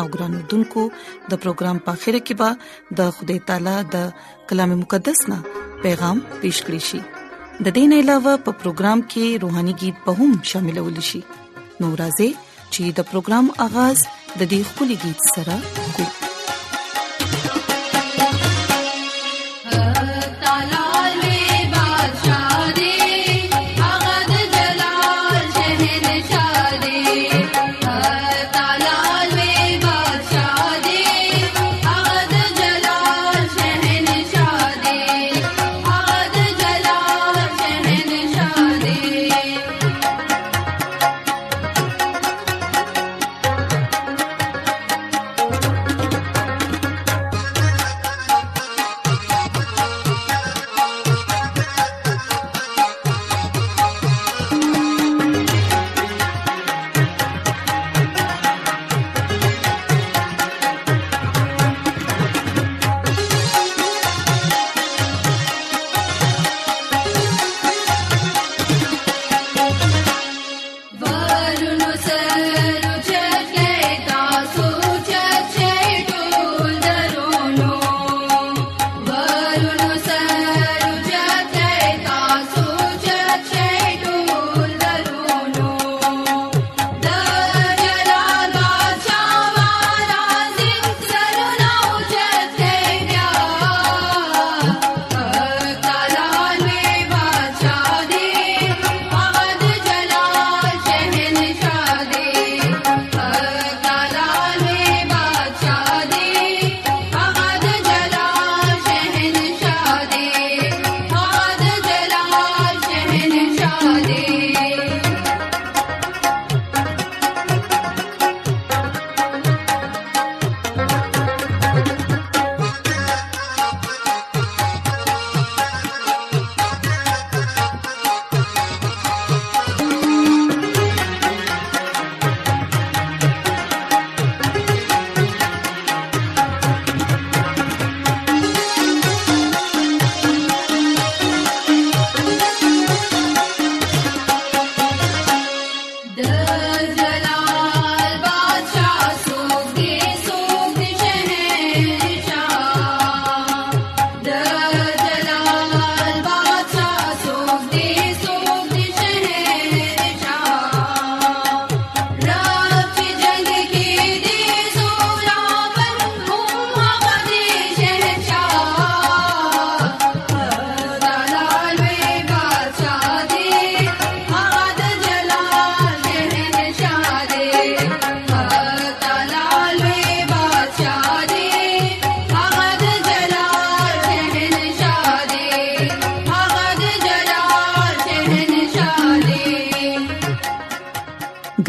[0.00, 0.82] او ګرانو دنکو
[1.30, 2.50] د پروګرام په خیره کې به
[3.02, 3.96] د خدای تعالی د
[4.52, 5.38] کلام مقدس نه
[5.84, 7.00] پیغام پېښ کړی شي
[7.68, 11.20] د دین علاوه په پروګرام کې روهاني गीत به هم شاملول شي
[11.80, 12.30] نو راځي
[12.72, 13.98] چې د پروګرام اغاز
[14.38, 15.54] د دې خولي गीत سره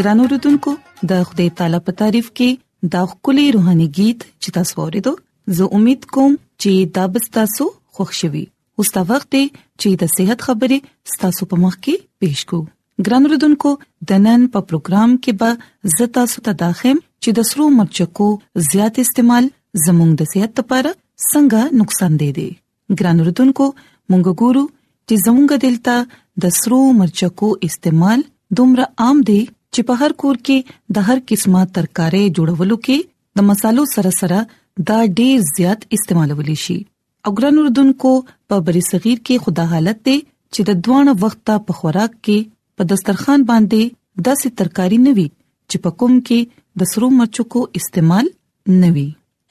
[0.06, 0.72] ګران اوردونکو
[1.10, 2.50] د خدای تعالی په تعریف کې
[2.96, 5.13] دا خولي روحاني गीत چې تاسو ورېدو
[5.60, 7.66] زه امید کوم چې دا به تاسو
[7.96, 8.42] خوښ شي
[8.84, 9.42] اوس تا وخت دی
[9.81, 10.78] چې د صحت خبرې
[11.24, 12.60] تاسو په مخ کې پېښ کو
[13.07, 13.72] ګران اوردونکو
[14.12, 18.30] د نن په پروګرام کې به زه تاسو ته داخم چې د سرو مرچکو
[18.69, 19.50] زیات استعمال
[19.88, 22.48] زموږ د صحت لپاره څنګه نقصان دی دی
[23.00, 25.98] ګران اوردونکو مونږ ګورو چې زموږ دلته
[26.48, 28.30] د سرو مرچکو استعمال
[28.63, 29.42] دومره عام دی
[29.75, 30.57] چې په هر کور کې
[30.98, 32.98] د هر قسمه ترکارې جوړولو کې
[33.39, 34.38] د مصالحو سره سره
[34.92, 36.75] دا ډیر زیات استعمالول شي
[37.27, 38.12] او ګران اردوونکو
[38.50, 40.16] په بری صغیر کې خدا حالت دی
[40.54, 42.39] چې د دوانه وخته په خوراک کې
[42.80, 45.27] په دسترخوان باندې داسې ترکاری نوي
[45.69, 46.39] چې په کوم کې
[46.83, 48.31] د سرو مرچو کو استعمال
[48.86, 49.07] نوي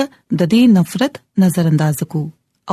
[0.41, 1.13] د دې نفرت
[1.43, 2.21] نظر انداز کو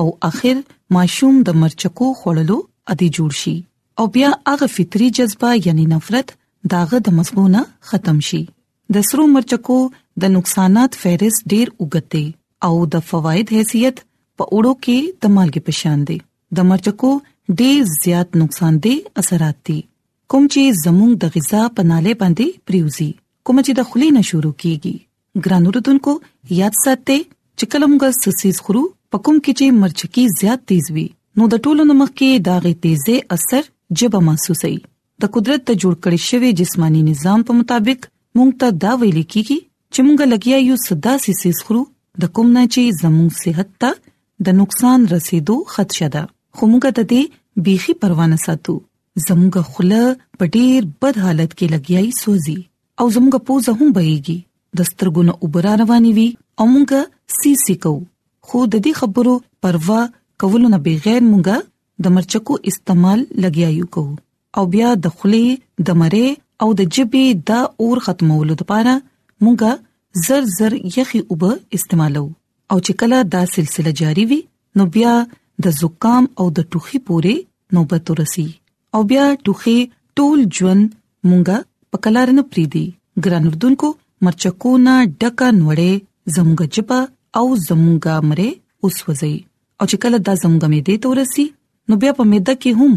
[0.00, 0.56] او اخر
[0.96, 2.56] ماشوم د مرچکو خړلو
[2.94, 3.54] ادي جوړ شي
[4.02, 6.28] او بیا هغه فطري جذبه یعنی نفرت
[6.74, 7.60] داغه د مضمونه
[7.92, 8.42] ختم شي
[8.98, 9.78] د سرو مرچکو
[10.24, 12.26] د نقصانات فهرست ډیر وګته
[12.70, 13.96] او د فواید حیثیت
[14.40, 16.18] په اورو کې د مالګې پشان دي
[16.60, 17.10] د مرچکو
[17.62, 19.80] ډیر زیات نقصان دي اثرات دي
[20.32, 23.08] کوم چې زموږ د غذا په ناله باندې پریوزي
[23.48, 24.94] کوم چې د خلی نه شروع کیږي
[25.44, 26.12] ګرانو رتونکو
[26.60, 27.18] یاد ساتئ
[27.58, 28.82] چې کلمګ سسیز خرو
[29.12, 31.04] پکم کې چې مرچکی زیات تیز وي
[31.40, 33.62] نو د ټولو نمک کې داغه تیزه اثر
[34.00, 34.72] جبه محسوسي
[35.24, 39.58] د قدرت ته جوړ کړی شوی جسمانی نظام په مطابق مونږ ته دا ویل کیږي
[39.92, 41.82] چې مونږ لګیا یو صدا سیسی خرو
[42.26, 46.22] د کوم نه چې زموږ صحت ته د نقصان رسیدو خدشه ده
[46.56, 48.76] خو مونږ ته دې بيخي پروا نه ساتو
[49.24, 50.04] زموږ خوله
[50.40, 52.56] په ډیر بد حالت کې لګیای سوزي
[53.02, 54.38] او زموږ پوزه هم بهيږي
[54.80, 56.28] د سترګونو اوبر رواني وي
[56.62, 56.90] او موږ
[57.38, 57.94] سی سی کو
[58.48, 59.34] خو د دې خبرو
[59.66, 60.00] پروا
[60.44, 61.48] کولو نه بغیر موږ
[62.06, 64.04] د مرچکو استعمال لګیایو کو
[64.60, 65.46] او بیا د خولې
[65.90, 66.28] د مره
[66.64, 68.94] او د جبې د اور ختمولو لپاره
[69.44, 69.60] موږ
[70.26, 72.24] زر زر یخي اوبه استعمالو
[72.70, 74.40] او چې کله دا سلسله جاری وي
[74.80, 75.14] نو بیا
[75.66, 77.34] د زکام او د ټوخي پورې
[77.78, 78.48] نوبت ورسي
[78.94, 79.76] او بیا ټوخي
[80.20, 80.84] ټول ژوند
[81.28, 81.56] مونږه
[81.94, 82.84] پکلار نه پریدي
[83.26, 83.88] ګران اردوونکو
[84.26, 85.92] مرچکونه ډکه نوړې
[86.34, 87.00] زموږه جپا
[87.40, 88.48] او زموږه مره
[88.82, 89.34] اوس وځي
[89.78, 91.46] او چې کله دا زموږه مې دې تورسي
[91.88, 92.92] نو بیا په مېده کې هم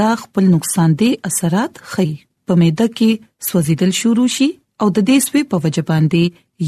[0.00, 2.08] دا خپل نقصان دي اثرات خي
[2.46, 3.10] په مېده کې
[3.48, 4.48] سوځیدل شروع شي
[4.80, 6.22] او د دې سوي په وجه باندې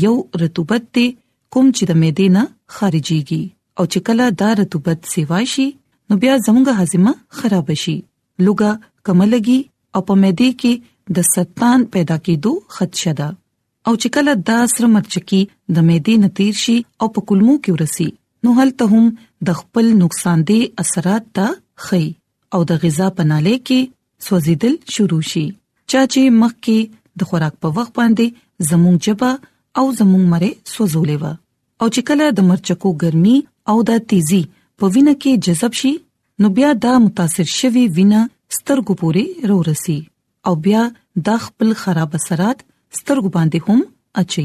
[0.05, 1.07] یو رطوبت دي
[1.53, 2.43] کوم چې د مېده نه
[2.77, 3.43] خارجيږي
[3.79, 5.67] او چې کله دا رطوبت سیوا شي
[6.11, 7.97] نو بیا زموږه هاضمه خراب شي
[8.45, 8.71] لوګه
[9.07, 9.61] کملګي
[9.95, 10.73] او په مېدی کې
[11.19, 13.29] د سرطان پیدا کېدو خدشه ده
[13.87, 15.43] او چې کله دا سره مرچکی
[15.77, 18.09] د مېدی نتیر شي او په کلمو کې ورسي
[18.47, 19.05] نو هلته هم
[19.51, 21.47] د خپل نقصان دي اثرات ته
[21.89, 22.05] خي
[22.57, 23.81] او د غذا پناله کې
[24.27, 25.45] سوځیدل شروع شي
[25.93, 26.79] چا چې مخ کې
[27.23, 28.27] د خوراک په وخت باندې
[28.69, 29.31] زموږ جبا
[29.79, 31.25] او زموږ مره سوځولې و
[31.81, 33.37] او چې کله د مرچکو ګرمي
[33.73, 34.43] او د تیزي
[34.83, 35.93] په وینه کې جذب شي
[36.43, 38.21] نو بیا دا متاثر شوی وینا
[38.57, 39.97] سترګو پورې رورسي
[40.49, 40.83] او بیا
[41.29, 42.59] د خپل خراب اثرات
[42.99, 43.81] سترګو باندې هم
[44.23, 44.45] اچي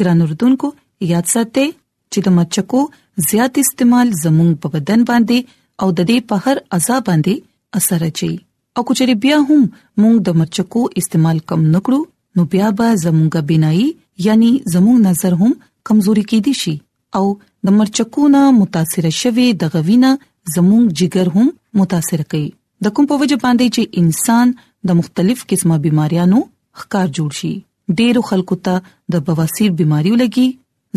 [0.00, 0.70] ګران اردوونکو
[1.12, 1.64] یاد ساتئ
[2.12, 2.82] چې د مچکو
[3.28, 8.30] زیات استعمال زموږ په بدن باندې او د دې په هر اعضا باندې اثر اچي
[8.76, 12.00] او کچري بیا هم موږ د مچکو استعمال کم نکړو
[12.36, 13.88] نو بیا به زموږه بینایي
[14.28, 15.56] یعنی زموږ نظر هم
[15.90, 16.74] کمزوري کیدی شي
[17.20, 17.24] او
[17.68, 20.12] د مرچکو نه متاثر شوی د غوینه
[20.54, 21.48] زموږ جګر هم
[21.80, 22.48] متاثر کوي
[22.86, 24.46] د کوم په وجه باندې چې انسان
[24.90, 26.38] د مختلف قسمه بيماريانو
[26.80, 27.52] ښکار جوړ شي
[27.98, 28.74] ډېر خلکو ته
[29.16, 30.48] د بواسیر بيماريو لګي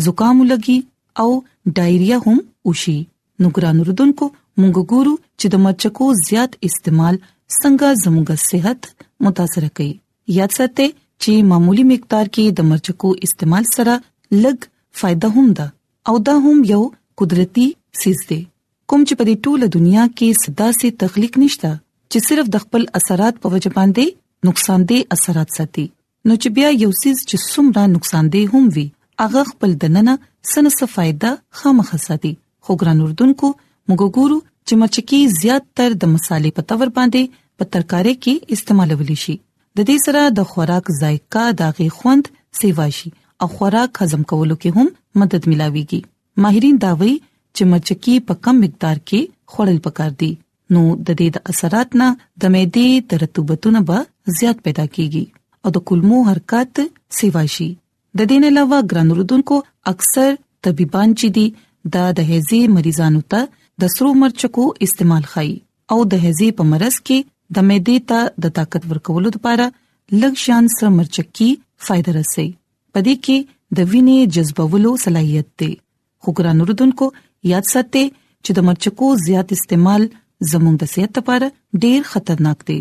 [0.06, 0.78] زکام لګي
[1.24, 1.28] او
[1.76, 2.36] ډایریا هم
[2.70, 2.96] وشي
[3.44, 4.24] نو ګران رودونکو
[4.60, 7.14] مونږ ګورو چې د مچکو زیات استعمال
[7.60, 8.80] څنګه زموږ صحت
[9.28, 9.92] متاثر کوي
[10.40, 10.88] یاد ساتئ
[11.22, 13.94] چې معمولی مقدار کې د مرچکو استعمال سره
[14.42, 14.58] لږ
[15.02, 15.66] فائدہ هم ده
[16.12, 16.82] او دا هم یو
[17.22, 17.66] قدرتي
[18.02, 18.40] سیز دی
[18.90, 21.70] کوم چې په دې ټوله دنیا کې صدا سي تخلیق نشته
[22.10, 24.04] چې صرف د خپل اثرات په وجه باندې
[24.48, 25.84] نقصان دي اثرات ساتي
[26.26, 28.86] نو چې بیا یو سیز چې څومره نقصان دي هم وي
[29.24, 30.14] هغه خپل دننه
[30.52, 31.30] سن څه فائدہ
[31.62, 32.32] خامخ ساتي
[32.68, 34.38] خو ګران اردن کو موږ ګورو
[34.68, 39.86] چې مچکی زیات تر د مصالې په تور باندې په ترکارې کې استعمالول شي د
[39.86, 43.12] دې سره د خوراک ذایقه داغي خوند سیوا شي
[43.44, 47.14] او خوراک هضم کولو کې هم مدد ملاويږي ماهرین داوي
[47.56, 49.20] چې مچکی په کم مقدار کې
[49.52, 50.32] خوړل پکار دي
[50.76, 52.08] نو د دې د اثرات نه
[52.44, 53.98] د معدې ترتوبتونه به
[54.40, 55.24] زیات پیدا کیږي
[55.64, 56.80] او د کولمو حرکت
[57.18, 57.68] سیواشي
[58.18, 59.56] د دې نه علاوه ګرانوردونکو
[59.92, 60.30] اکثر
[60.68, 61.46] طبيبان چې دي
[61.96, 63.42] دا د هزي مریضانو ته
[63.84, 65.50] د سرو مرچکو استعمال خای
[65.96, 69.66] او د هزي په مرز کې د معدې ته د طاقت ورکولو لپاره
[70.22, 71.50] لږ شان سر مرچکی
[71.88, 72.48] فائدہ رسي
[72.96, 75.70] پدې کې د وینې جذبولو صلاحيت دی
[76.24, 77.06] خو ګرانوردونکو
[77.52, 78.04] یاد ساتئ
[78.44, 80.02] چې د مرچکو زیات استعمال
[80.52, 81.46] زموږ د صحت لپاره
[81.84, 82.78] ډیر خطرناک دی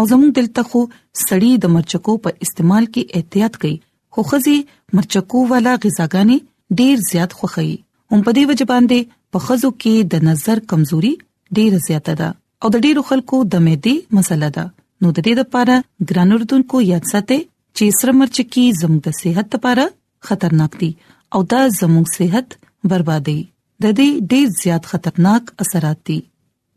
[0.00, 0.80] او زموږ دلته خو
[1.26, 3.74] سړی د مرچکو په استعمال کې احتیاط کوي
[4.16, 4.56] خو خزي
[5.00, 6.38] مرچکو والا غذاګانی
[6.80, 7.66] ډیر زیات خوخی
[8.12, 11.12] هم په دې وجه باندې په خزو کې د نظر کمزوري
[11.58, 12.30] ډیر زیاته ده
[12.64, 14.64] او د ډیرو خلکو د معدې مسله ده
[15.02, 15.76] نو د دې لپاره
[16.12, 19.86] ګرانوردونکو یاد ساتئ چې سره مرچکی زموږ د صحت لپاره
[20.30, 20.90] خطرناک دي
[21.34, 22.56] او دا زموږ صحت
[22.92, 23.38] بربادي
[23.82, 26.18] د دې ډېر زیات خطرناک اثرات دي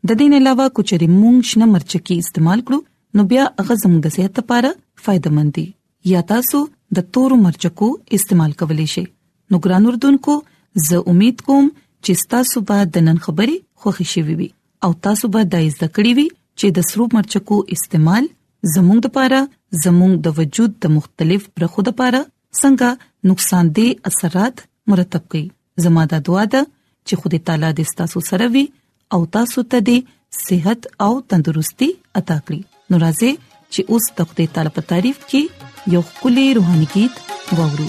[0.08, 2.78] د دې نه علاوه کچري مونږ شنه مرچکی استعمال کړو
[3.20, 4.68] نو بیا هغه زموږ د صحت لپاره
[5.04, 5.62] فائدمن دي
[6.12, 6.58] یا تاسو
[6.98, 7.86] د تور مرچکو
[8.18, 9.04] استعمال کولی شئ
[9.50, 10.34] نو ګران اردوونکو
[10.88, 11.70] زه امید کوم
[12.04, 14.48] چې تاسو به د نن خبري خوښی شوي وي
[14.88, 16.26] او تاسو به د زده کړې وي
[16.58, 18.28] چې د سرو مرچکو استعمال
[18.74, 19.40] زموږ لپاره
[19.86, 22.20] زموږ د وجود د مختلف برخو لپاره
[22.60, 24.56] څنګه نقصان دي اثرات
[24.94, 25.42] مرتب کوي
[25.86, 26.62] زماده دعا ده
[27.10, 28.64] چې خدای تعالی دې تاسو سره وي
[29.16, 29.98] او تاسو ته دې
[30.46, 31.88] صحت او تندرستي
[32.22, 33.32] عطا کړي نو راځي
[33.72, 35.42] چې اوس د خدای تعالی په تعریف کې
[35.96, 37.14] یو کلی روحاني गीत
[37.58, 37.88] واورو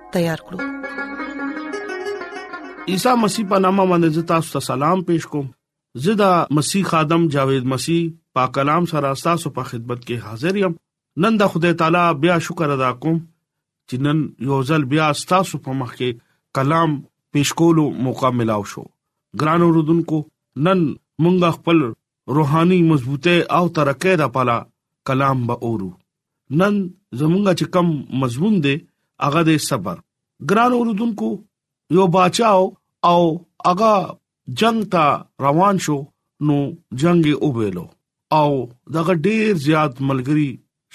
[0.15, 0.69] تیار کړو
[2.93, 5.49] عیسی مسیح په نامه باندې تاسو ته سلام پېښ کوم
[6.05, 8.01] زدا مسیح خادم جاوید مسیح
[8.37, 10.75] پاک کلام سره تاسو په خدمت کې حاضر یم
[11.25, 15.77] نن د خدای تعالی بیا شکر ادا کوم چې نن یو ځل بیا تاسو په
[15.81, 16.25] مخ کې
[16.59, 18.85] کلام پېښ کولو موقع ملاو شو
[19.43, 20.21] ګران اوردونکو
[20.69, 20.83] نن
[21.25, 21.83] مونږ خپل
[22.39, 24.55] روحاني مضبوطه او ترقه را پالا
[25.11, 26.79] کلام به اورو نن
[27.19, 27.91] زمونږه چې کم
[28.25, 28.75] مضمون دی
[29.25, 29.97] هغه د صبر
[30.49, 31.29] ګران اوردونکو
[31.95, 32.63] یو بچاو
[33.11, 33.21] او
[33.69, 33.93] هغه
[34.59, 35.03] جنگ ته
[35.45, 35.97] روان شو
[36.45, 36.57] نو
[37.01, 37.85] جنگ یې وبېلو
[38.39, 38.51] او
[38.95, 40.49] دغه ډیر زیات ملګری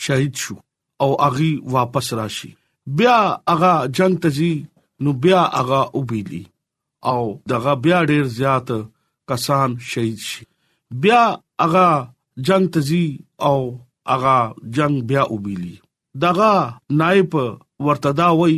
[0.04, 0.54] شهید شو
[1.02, 2.50] او اغي واپس راشي
[2.99, 3.16] بیا
[3.52, 4.54] اغا جنگ تجي
[5.02, 6.42] نو بیا اغا وبېلی
[7.11, 8.68] او دغه بیا ډیر زیات
[9.28, 10.45] کسان شهید شي
[11.02, 11.23] بیا
[11.64, 11.88] اغا
[12.47, 13.06] جنگ تجي
[13.49, 13.59] او
[14.14, 14.38] اغا
[14.76, 15.76] جنگ بیا وبېلی
[16.25, 16.52] دغه
[16.99, 17.35] نائب
[17.87, 18.56] ورته دا وای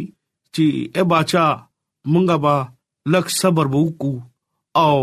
[0.54, 1.46] چې اے بچا
[2.12, 2.54] مونږه با
[3.12, 4.14] لک صبر وکړو
[4.84, 4.96] او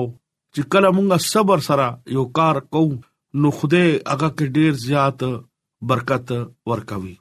[0.53, 2.95] چې کله مونږه صبر سره یو کار کوو
[3.41, 5.19] نو خوده هغه کې ډیر زیات
[5.89, 6.27] برکت
[6.71, 7.15] ورکوي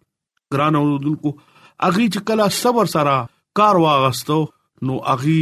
[0.52, 1.30] ګران اوردونکو
[1.88, 3.14] اغي چې کله صبر سره
[3.60, 4.38] کار واغستو
[4.88, 5.40] نو اغي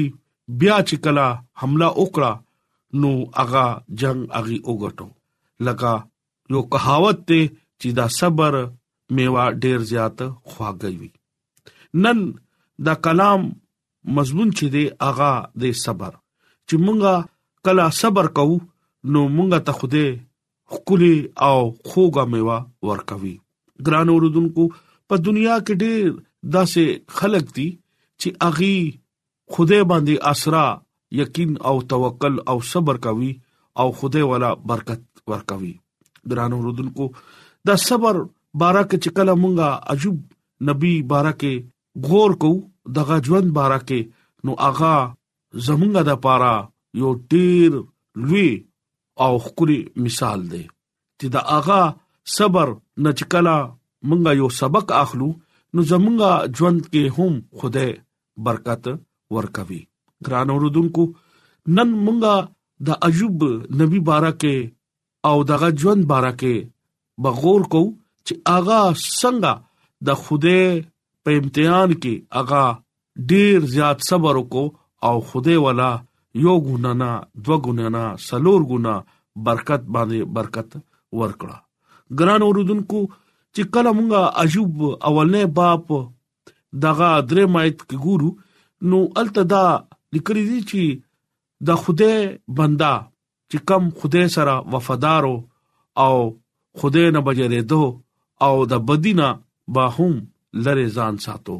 [0.60, 1.26] بیا چې کله
[1.60, 3.10] حمله وکړه نو
[3.42, 3.66] اغا
[4.00, 5.08] جنگ اغي وګټو
[5.66, 5.92] لکه
[6.54, 7.40] یو کہاوت ته
[7.80, 8.56] چې دا صبر
[9.16, 11.10] میوه ډیر زیات خواږه وي
[12.04, 12.18] نن
[12.86, 13.42] دا کلام
[14.18, 16.12] مضمون چې دی اغا د صبر
[16.68, 17.14] چې مونږه
[17.68, 18.56] کله صبر کوو
[19.12, 20.06] نو مونږه ته خوده
[20.76, 21.14] خولي
[21.48, 22.58] او خوګه میوه
[22.90, 23.34] ورکوي
[23.90, 24.64] ګران اوردونکو
[25.08, 26.06] په دنیا کې ډیر
[26.54, 26.84] داسې
[27.20, 27.68] خلک دي
[28.20, 28.76] چې اغي
[29.56, 30.66] خوده باندې اسرا
[31.22, 33.30] یقین او توکل او صبر کوي
[33.82, 35.02] او خوده والا برکت
[35.32, 35.72] ورکوي
[36.32, 37.04] ګران اوردونکو
[37.70, 38.14] دا صبر
[38.60, 40.16] بارکه چې کله مونږه عجوب
[40.70, 41.52] نبی بارکه
[42.08, 42.50] غور کو
[42.98, 43.98] دغه ژوند بارکه
[44.44, 44.96] نو اغا
[45.68, 46.52] زمونږه د پاره
[47.02, 47.70] یو ډیر
[48.26, 48.50] لوی
[49.24, 50.64] او خوري مثال دی
[51.18, 51.82] چې دا اغا
[52.36, 52.66] صبر
[53.04, 53.54] نه چې کله
[54.08, 55.28] مونږه یو سبق اخلو
[55.74, 57.90] نو زمونږه ژوند کې هم خدای
[58.48, 58.84] برکت
[59.36, 59.82] ورکوي
[60.26, 61.02] ګران اوردونکو
[61.76, 62.36] نن مونږه
[62.86, 63.36] د عجوب
[63.80, 64.56] نبی بارکه
[65.28, 66.54] او دغه ژوند بارکه
[67.26, 67.82] بغور کو
[68.26, 68.80] چې اغا
[69.20, 69.52] څنګه
[70.06, 70.60] د خوده
[71.26, 72.62] په امتحان کې اغا
[73.32, 74.66] ډیر زیات صبر وکاو
[75.08, 75.90] او خوده والا
[76.44, 77.10] یو ګنا نه
[77.48, 78.94] دو ګنا نه سلور ګنا
[79.48, 80.70] برکت باندې برکت
[81.18, 81.56] ورکړه
[82.20, 83.00] ګران اوردونکو
[83.54, 84.72] چې کله مونږه عجوب
[85.08, 85.86] اولنې باپ
[86.86, 88.30] دغه درې مایت کې ګورو
[88.90, 89.64] نو التدا
[90.14, 91.02] لیکري دي چې
[91.70, 92.12] د خوده
[92.60, 92.92] بندا
[93.50, 95.24] چې کم خوده سره وفادار
[96.04, 96.16] او
[96.82, 97.82] خوده نه بجره دو
[98.46, 99.26] او د بدینا
[99.74, 100.14] با هم
[100.66, 101.56] لره ځان ساتو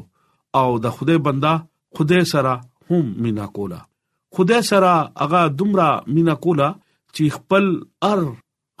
[0.61, 1.53] او د خدای بندا
[1.97, 2.53] خدای سره
[2.89, 3.79] هم مینا کولا
[4.37, 4.91] خدای سره
[5.21, 6.69] هغه دمرا مینا کولا
[7.15, 7.65] چې خپل
[8.11, 8.21] ار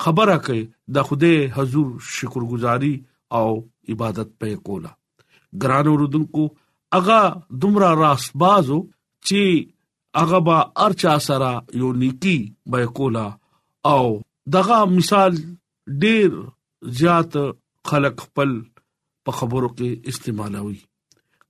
[0.07, 0.61] خبره کوي
[0.95, 2.93] د خدای حضور شکرګزاري
[3.37, 3.45] او
[3.89, 4.91] عبادت په کولا
[5.61, 6.47] ګران اوردونکو
[6.99, 7.21] اغا
[7.61, 8.79] دمرا راس بازو
[9.27, 9.69] چې
[10.21, 11.51] اغا با ارچا سره
[11.83, 12.37] یو نیکی
[12.73, 13.27] به کولا
[13.93, 14.05] او
[14.55, 15.37] دغه مثال
[16.01, 16.29] ډیر
[16.99, 17.37] زیات
[17.91, 18.49] خلق خپل
[19.27, 20.79] په خبرو کې استعمالوي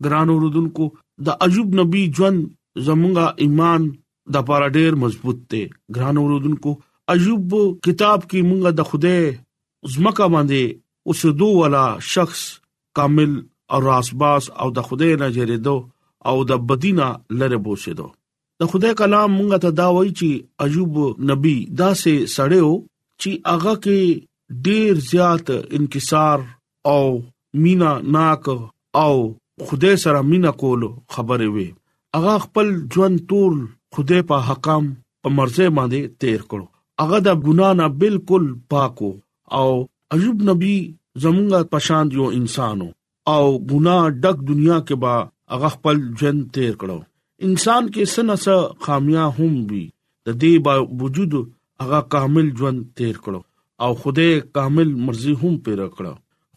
[0.08, 0.86] ګران اوردونکو
[1.28, 2.40] د عجوب نبی ژوند
[2.90, 3.82] زمونږه ایمان
[4.38, 5.64] د پاره ډیر مضبوط دی
[5.98, 6.72] ګران اوردونکو
[7.16, 7.44] عجوب
[7.90, 9.18] کتاب کې مونږه د خوده
[9.96, 10.62] زمکه باندې
[11.14, 12.40] اوسدو والا شخص
[13.00, 13.32] کامل
[13.76, 15.76] او راسباس او د خوده نه جریدو
[16.32, 17.08] او د بدینا
[17.42, 18.08] لره بوسیدو
[18.62, 22.72] د خدای کلام مونږ ته دا وایي چې ایوب نبی دا سه سړیو
[23.22, 24.02] چې هغه کې
[24.66, 26.40] ډیر زیات انکسار
[26.94, 27.06] او
[27.62, 28.46] مینا ناک
[29.04, 29.16] او
[29.66, 30.82] خدای سره مینا کول
[31.14, 31.68] خبره وي
[32.18, 33.56] اغه خپل ژوند ټول
[33.96, 34.84] خدای په حکم
[35.22, 36.66] په مرزه باندې تیر کړو
[37.04, 39.12] اغه د ګنا نه بالکل پاکو
[39.60, 39.70] او
[40.18, 40.76] عجب نبی
[41.24, 42.90] زمونږه پشان یو انسانو
[43.34, 45.16] او ګنا ډک دنیا کې با
[45.58, 47.00] اغه خپل ژوند تیر کړو
[47.48, 49.86] انسان کې سنسه خامیاں هم وي
[50.26, 51.34] د دې با وجود
[51.86, 53.40] هغه کامل ژوند تیر کړو
[53.80, 56.14] او خدای کامل مرزي هم پیرا کړه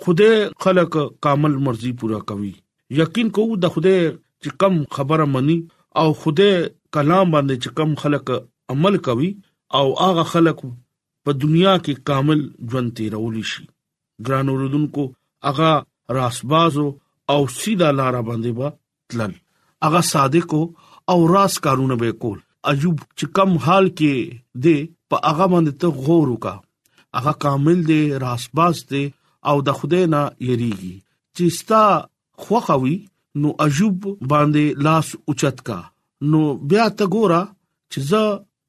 [0.06, 2.52] خدای خلق کامل مرزي پورا کوي
[3.02, 4.00] یقین کوو د خدای
[4.44, 5.56] چې کم خبره مني
[6.02, 6.56] او خدای
[6.96, 8.30] کلام باندې چې کم خلق
[8.74, 9.30] عمل کوي
[9.80, 10.58] او هغه خلق
[11.24, 12.40] په دنیا کې کامل
[12.74, 13.66] ژوند تیرول شي
[14.28, 15.04] ګران اوردونکو
[15.48, 15.70] هغه
[16.18, 16.78] راسباز
[17.34, 18.70] او سیدا لار باندې با
[19.14, 19.32] تلل
[19.86, 20.54] هغه صادق
[21.14, 22.38] او راز کارونه به کول
[22.70, 24.76] ایوب چې کم حال کې دی
[25.12, 26.65] په هغه باندې ته غور وکړه
[27.16, 29.04] هغه کامل دی راسباز دی
[29.48, 30.94] او د خدای نه یریږي
[31.36, 31.82] چې ستا
[32.44, 32.96] خوخوي
[33.40, 33.96] نو عجوب
[34.32, 35.78] باندې لاس اوچت کا
[36.30, 38.22] نو بیا ته ګورا چې زه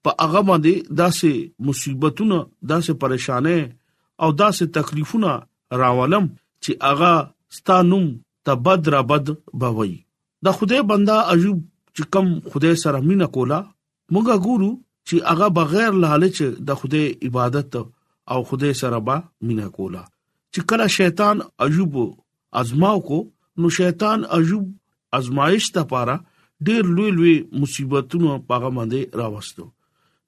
[0.03, 1.31] په هغه باندې داسې
[1.69, 2.37] مصیبتونه
[2.71, 3.73] داسې پریشانې
[4.23, 5.33] او داسې تکلیفونه
[5.83, 7.11] راولم چې هغه
[7.59, 8.07] ستانوم
[8.49, 9.33] ته بد را بد
[9.63, 9.93] بوي
[10.45, 11.59] د خدای بندا عجوب
[11.95, 17.75] چې کم خدای سره مینا کولا موږ ګورو چې هغه بغیر لالچ د خدای عبادت
[18.27, 20.03] او خدای سره با مینا کولا
[20.53, 21.95] چې کله شیطان عجوب
[22.61, 23.19] ازماو کو
[23.57, 24.65] نو شیطان عجوب
[25.19, 26.17] ازمایش ته پاره
[26.67, 29.63] ډېر لوی لوی مصیبتونو پاغه باندې راوستو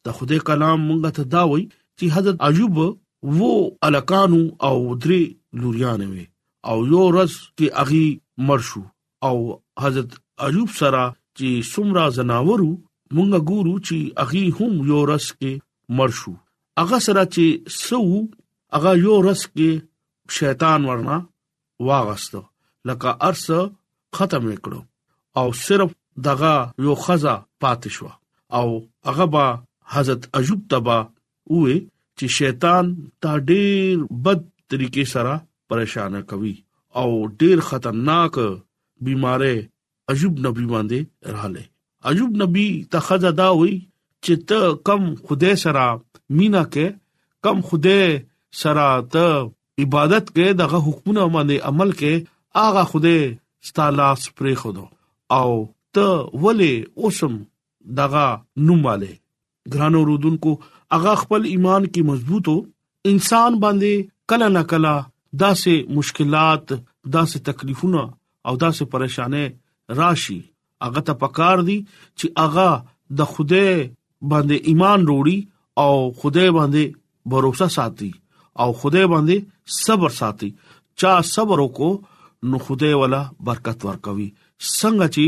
[0.08, 1.66] د خدای کلام مونږ ته دا وایي
[2.00, 2.78] چې حضرت عجوب
[3.38, 3.52] وو
[3.90, 5.22] الکانو او درې
[5.64, 6.26] لوریان وي
[6.70, 8.06] او یو ورځ چې اغي
[8.52, 8.82] مرشو
[9.30, 9.40] او
[9.86, 15.58] حضرت عجوب سره چې سمرا زناورو مونږ ګورو چې اغي هم یو ورځ کې
[16.02, 16.34] مرشو
[16.80, 17.46] هغه سره چې
[17.86, 18.02] سو
[18.74, 19.72] هغه یو رس کې
[20.40, 21.16] شیطان ورنا
[21.88, 22.42] واغستو
[22.90, 23.46] لکه ارس
[24.18, 24.82] ختم وکړو
[25.42, 25.92] او صرف
[26.30, 26.54] دغه
[26.88, 28.08] یو خزا پاتې شو
[28.58, 28.68] او
[29.10, 29.46] هغه با
[29.98, 31.84] حضرت عجوب تبا وې
[32.18, 32.86] چې شیطان
[33.26, 35.34] تا ډېر بد طریقې سره
[35.74, 36.56] پریشان کوي
[37.00, 37.10] او
[37.42, 38.36] ډېر خطرناک
[39.06, 39.56] بيمارې
[40.14, 41.00] عجوب نبی باندې
[41.36, 41.64] رااله
[42.12, 43.74] عجوب نبی ته خزا دا وې
[44.24, 45.86] چې ته کم خدای سره
[46.38, 46.88] مینا کې
[47.44, 48.00] کم خوده
[48.62, 49.16] شرات
[49.84, 52.14] عبادت کې دغه حکمونه باندې عمل کې
[52.66, 53.16] اغه خوده
[53.70, 54.86] ستالاس پرې خدو
[55.40, 55.50] او
[55.96, 56.08] ته
[56.44, 56.74] ولې
[57.06, 57.34] اوسم
[58.02, 58.26] دغه
[58.68, 59.14] نوماله
[59.76, 60.52] ګرانو رودونکو
[61.00, 62.56] اغه خپل ایمان کې مضبوطو
[63.14, 63.94] انسان باندې
[64.34, 64.94] کله نه کله
[65.42, 66.66] داسې مشکلات
[67.14, 68.04] داسې تکلیفونه
[68.48, 69.44] او داسې پریشانې
[70.02, 70.40] راشي
[70.88, 71.78] اغه ته پکار دي
[72.18, 72.70] چې اغه
[73.22, 73.66] د خوده
[74.30, 75.38] باندې ایمان وروړي
[75.84, 76.84] او خدای باندې
[77.32, 78.12] باور ساتي
[78.62, 79.38] او خدای باندې
[79.86, 80.50] صبر ساتي
[81.00, 81.92] چا صبر وکړو
[82.50, 84.30] نو خدای والا برکت ورکوي
[84.80, 85.26] څنګه چې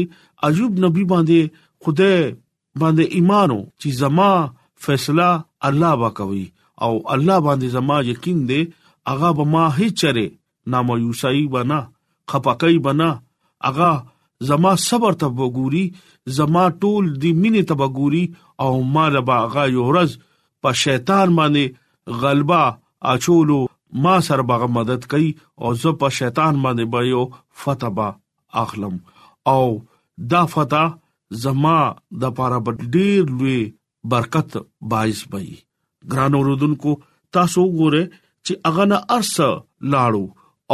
[0.47, 1.41] ایوب نبی باندې
[1.85, 2.17] خدای
[2.81, 4.31] باندې ایمانو چې زما
[4.85, 5.29] فیصله
[5.69, 6.45] الله وکوي
[6.85, 8.61] او الله باندې زما یقین دی
[9.07, 10.25] هغه به ما هیڅ چره
[10.75, 11.79] نامایوسای بنا
[12.33, 13.09] خپکای بنا
[13.63, 13.89] هغه
[14.51, 15.85] زما صبر ته وګوري
[16.41, 18.25] زما ټول دی مینې ته وګوري
[18.59, 20.17] او ما لبا هغه یورز
[20.61, 21.65] په شیطان باندې
[22.21, 22.61] غلبہ
[23.13, 23.59] اچولو
[24.03, 25.29] ما سره به مدد کوي
[25.63, 27.23] او زه په شیطان باندې به یو
[27.63, 28.07] فتبا
[28.63, 28.95] اخلم
[29.55, 29.63] او
[30.33, 30.83] دا فتا
[31.45, 31.77] زما
[32.21, 33.61] د پاره بدیر لوی
[34.13, 34.57] برکت
[34.93, 35.61] بایس بې
[36.11, 36.95] ګران اوردونکو
[37.37, 40.25] تاسو ګوره چې اغه نه ارس لاړو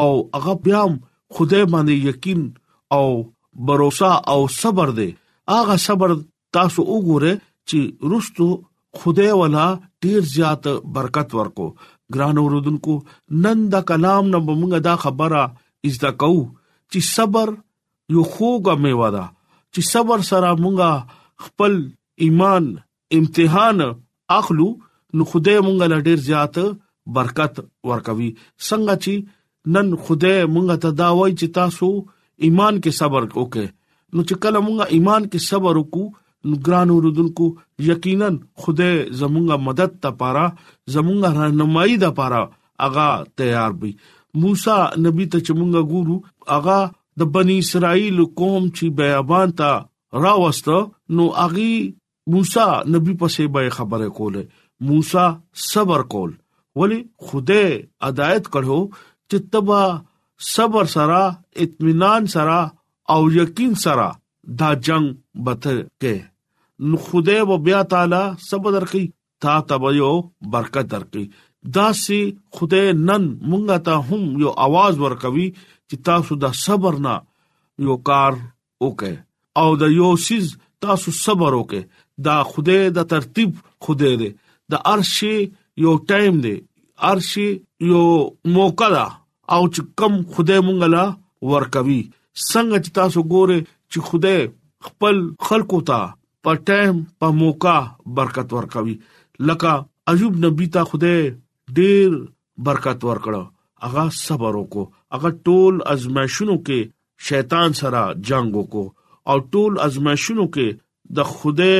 [0.01, 0.83] او هغه بیا
[1.35, 2.43] خدای باندې یقین
[2.97, 3.05] او
[3.65, 3.87] باور
[4.31, 6.15] او صبر دې اغه صبر
[6.57, 7.33] تاسو وګوره
[7.69, 8.49] چې رستو
[9.01, 9.65] خدای والا
[10.03, 11.67] ډیر زیات برکت ورکو
[12.13, 12.93] ګران اوردونکو
[13.43, 15.43] نن دا کلام نه موږ دا خبره
[15.87, 16.31] اجدا کو
[16.91, 17.47] چې صبر
[18.15, 19.25] یو خوګه میوا ده
[19.73, 20.79] چې صبر سره موږ
[21.45, 21.73] خپل
[22.25, 22.63] ایمان
[23.17, 23.79] امتحان
[24.39, 24.67] اخلو
[25.15, 26.55] نو خدای موږ لا ډیر زیات
[27.17, 27.53] برکت
[27.89, 28.29] ورکوي
[28.67, 29.13] څنګه چې
[29.75, 31.89] نن خدای موږ ته دا وایي چې تاسو
[32.45, 33.67] ایمان کې صبر وکړئ
[34.13, 36.05] نو چې کله موږ ایمان کې صبر وکړو
[36.65, 37.45] ګران اوردونکو
[37.89, 38.27] یقینا
[38.61, 40.45] خدای زمونږه مدد ته پاره
[40.93, 42.41] زمونږه راهنمایي ده پاره
[42.87, 43.07] اغا
[43.41, 43.91] تیار وي
[44.41, 46.15] موسی نبی ته چمونګه ګورو
[46.57, 46.79] اغا
[47.19, 49.71] د بنی اسرائیل قوم چې بیابان ته
[50.25, 50.77] راوسته
[51.15, 51.73] نو اغي
[52.35, 54.43] موسی نبی پسې به خبره کوله
[54.91, 55.25] موسی
[55.69, 56.31] صبر کول
[56.81, 57.63] ولی خوده
[58.07, 58.81] ہدایت کړو
[59.29, 59.81] چې تبا
[60.53, 61.21] صبر سره
[61.63, 62.59] اطمینان سره
[63.13, 64.07] او یقین سره
[64.59, 65.07] دا جنگ
[65.45, 66.15] بته کې
[66.87, 69.03] نو خدای و بیا تعالی سب درکې
[69.41, 70.11] تا تبيو
[70.53, 71.23] برکت درکې
[71.75, 72.19] دا سي
[72.55, 75.47] خدای نن مونږه ته هم یو आवाज ورکوي
[75.89, 77.15] چې تاسو دا صبر نه
[77.87, 78.31] یو کار
[78.85, 79.13] وکه
[79.61, 80.45] او دا یو سیز
[80.85, 81.81] تاسو صبر وکه
[82.25, 83.49] دا خدای د ترتیب
[83.85, 84.29] خدای دی
[84.71, 85.35] د ارشي
[85.85, 86.55] یو ټایم دی
[87.11, 87.49] ارشي
[87.91, 88.03] یو
[88.57, 89.05] موقع دا
[89.55, 91.05] او چې کم خدای مونږه لا
[91.41, 92.01] ورکوي
[92.49, 93.59] څنګه چې تاسو ګوره
[93.91, 94.39] چې خدای
[94.87, 95.15] خپل
[95.47, 95.99] خلقو ته
[96.47, 97.77] په ټیم په موقع
[98.19, 98.95] برکت ورکوي
[99.47, 99.73] لکه
[100.13, 101.19] ایوب نبی ته خدای
[101.79, 102.09] ډیر
[102.67, 103.43] برکت ورکړو
[103.87, 106.79] هغه صبر وکړو هغه ټول ازمایښونو کې
[107.29, 108.85] شیطان سره جنگ وکړو
[109.29, 110.67] او ټول ازمایښونو کې
[111.19, 111.79] د خدای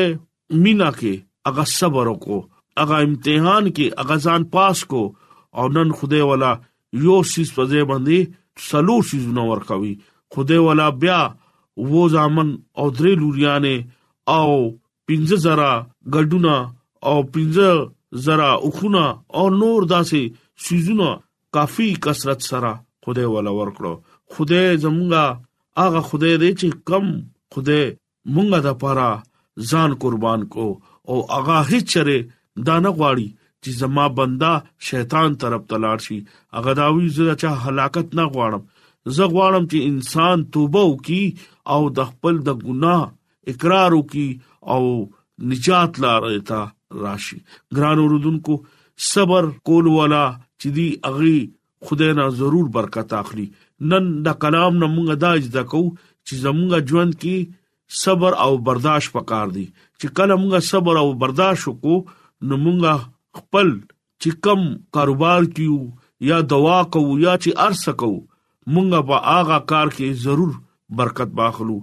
[0.65, 1.13] مینا کې
[1.49, 2.39] هغه صبر وکړو
[2.81, 5.03] هغه امتحان کې هغه ځان پاس کو
[5.61, 6.51] او نن خدای والا
[7.07, 8.19] یو سیس په ځای باندې
[8.69, 9.93] سلو سیزونه ورکوي
[10.35, 11.19] خدای والا بیا
[11.91, 13.77] وو ځامن او درې لوریانې
[14.37, 14.49] او
[15.07, 15.71] پنځه زرا
[16.15, 16.55] ګډونه
[17.09, 17.69] او پنځه
[18.25, 19.03] زرا اوخونه
[19.37, 20.21] او نور داسې
[20.65, 21.07] سيزونه
[21.55, 22.71] کافي کثرت سره
[23.05, 23.93] خدای ولا ورکړو
[24.33, 25.23] خدای زمونږه
[25.81, 27.05] هغه خدای دې چې کم
[27.53, 27.83] خدای
[28.33, 29.11] مونږه د پاره
[29.69, 30.67] ځان قربان کو
[31.09, 32.17] او هغه هیڅ چره
[32.67, 33.27] دانه غواړي
[33.63, 34.53] چې زما بندا
[34.89, 36.17] شیطان طرف تلاړ شي
[36.55, 38.63] هغه داوی زړه چې هلاکت نه غواړم
[39.15, 41.25] زه غواړم چې انسان توبه وکړي
[41.75, 43.03] او د خپل د ګناه
[43.53, 44.29] اقرار وکړي
[44.73, 44.83] او
[45.51, 46.59] نجات لارې ته
[47.05, 47.37] راشي
[47.77, 48.53] ګران اوردونکو
[49.11, 50.23] صبر کول والا
[50.59, 51.37] چې دی اغي
[51.87, 53.47] خدای نه ضرور برکت اخلي
[53.93, 55.83] نن د کلام نه مونږه داج دکو
[56.27, 57.35] چې زمونږه ژوند کې
[58.05, 59.65] صبر او برداشت پکار دي
[59.99, 61.97] چې کله مونږه صبر او برداشت وکړو
[62.49, 62.95] نو مونږه
[63.41, 63.67] خپل
[64.21, 64.61] چې کم
[64.97, 65.77] کاروبار کیو
[66.29, 68.19] یا دوا کوو یا چې ارسه کوو
[68.73, 70.53] مونږه په هغه کار کې ضرور
[71.01, 71.77] برکت واخلو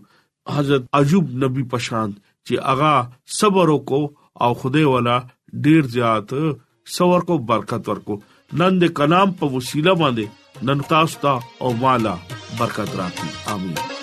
[0.57, 2.09] حضرت عجوب نبی پشان
[2.47, 2.93] چې هغه
[3.39, 4.05] صبر وکاو
[4.47, 5.17] او خدای والا
[5.67, 6.31] ډیر زیات
[6.97, 8.15] صبر کو برکت ورکو
[8.63, 12.15] نن د کلام په وسیله باندې نن تاسو ته او والا
[12.59, 14.03] برکت راکړي امين